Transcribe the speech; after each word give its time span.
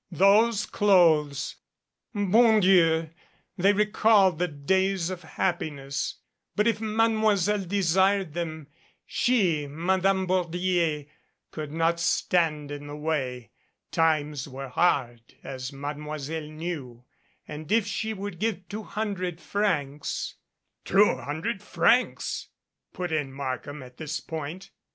Those 0.09 0.65
clothes 0.65 1.57
bon 2.15 2.59
Dieu! 2.61 3.11
they 3.55 3.71
recalled 3.71 4.39
the 4.39 4.47
days 4.47 5.11
of 5.11 5.21
happiness; 5.21 6.15
but 6.55 6.65
if 6.65 6.81
Mademoiselle 6.81 7.65
desired 7.65 8.33
them, 8.33 8.65
she, 9.05 9.67
Madame 9.67 10.25
Bordier, 10.25 11.05
could 11.51 11.71
not 11.71 11.99
stand 11.99 12.71
in 12.71 12.87
the 12.87 12.95
way. 12.95 13.51
Times 13.91 14.47
were 14.47 14.69
MADCAP 14.69 14.71
_^^ 14.71 14.73
hard, 14.73 15.21
as 15.43 15.71
Mademoiselle 15.71 16.47
knew, 16.49 17.03
and 17.47 17.71
if 17.71 17.85
she 17.85 18.11
would 18.11 18.39
give 18.39 18.67
two 18.69 18.81
hundred 18.81 19.39
francs 19.39 20.33
"Two 20.83 21.15
hundred 21.17 21.61
francs!" 21.61 22.47
put 22.91 23.11
in 23.11 23.31
Markham 23.31 23.83
at 23.83 23.97
this 23.97 24.19
point. 24.19 24.71